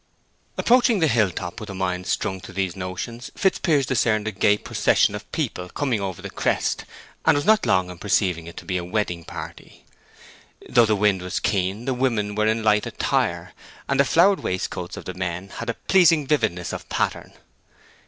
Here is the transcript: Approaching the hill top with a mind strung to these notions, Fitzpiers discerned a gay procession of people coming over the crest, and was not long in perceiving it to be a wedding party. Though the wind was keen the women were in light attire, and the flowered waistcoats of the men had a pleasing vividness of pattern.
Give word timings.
Approaching 0.57 0.97
the 0.97 1.07
hill 1.07 1.29
top 1.29 1.59
with 1.59 1.69
a 1.69 1.75
mind 1.75 2.07
strung 2.07 2.41
to 2.41 2.51
these 2.51 2.75
notions, 2.75 3.29
Fitzpiers 3.35 3.85
discerned 3.85 4.27
a 4.27 4.31
gay 4.31 4.57
procession 4.57 5.13
of 5.13 5.31
people 5.31 5.69
coming 5.69 6.01
over 6.01 6.23
the 6.23 6.29
crest, 6.31 6.85
and 7.23 7.35
was 7.35 7.45
not 7.45 7.67
long 7.67 7.91
in 7.91 7.99
perceiving 7.99 8.47
it 8.47 8.57
to 8.57 8.65
be 8.65 8.77
a 8.77 8.83
wedding 8.83 9.23
party. 9.23 9.85
Though 10.67 10.87
the 10.87 10.95
wind 10.95 11.21
was 11.21 11.39
keen 11.39 11.85
the 11.85 11.93
women 11.93 12.33
were 12.33 12.47
in 12.47 12.63
light 12.63 12.87
attire, 12.87 13.53
and 13.87 13.99
the 13.99 14.03
flowered 14.03 14.39
waistcoats 14.39 14.97
of 14.97 15.05
the 15.05 15.13
men 15.13 15.49
had 15.49 15.69
a 15.69 15.75
pleasing 15.75 16.25
vividness 16.25 16.73
of 16.73 16.89
pattern. 16.89 17.33